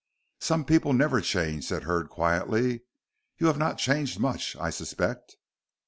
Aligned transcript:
"Some 0.39 0.65
people 0.65 0.93
never 0.93 1.21
change," 1.21 1.67
said 1.67 1.83
Hurd, 1.83 2.09
quietly. 2.09 2.81
"You 3.37 3.45
have 3.45 3.59
not 3.59 3.77
changed 3.77 4.19
much, 4.19 4.55
I 4.55 4.71
suspect." 4.71 5.37